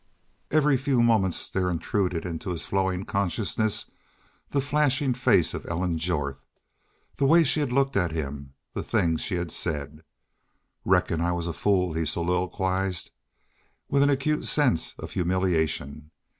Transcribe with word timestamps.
Every 0.49 0.77
few 0.77 1.03
moments 1.03 1.47
there 1.47 1.69
intruded 1.69 2.25
into 2.25 2.49
his 2.49 2.65
flowing 2.65 3.05
consciousness 3.05 3.91
the 4.49 4.59
flashing 4.59 5.13
face 5.13 5.53
of 5.53 5.63
Ellen 5.69 5.99
Jorth, 5.99 6.43
the 7.17 7.27
way 7.27 7.43
she 7.43 7.59
had 7.59 7.71
looked 7.71 7.95
at 7.95 8.09
him, 8.11 8.55
the 8.73 8.81
things 8.81 9.21
she 9.21 9.35
had 9.35 9.51
said. 9.51 10.01
"Reckon 10.85 11.21
I 11.21 11.33
was 11.33 11.45
a 11.45 11.53
fool," 11.53 11.93
he 11.93 12.05
soliloquized, 12.07 13.11
with 13.89 14.01
an 14.01 14.09
acute 14.09 14.45
sense 14.45 14.95
of 14.97 15.11
humiliation. 15.11 16.09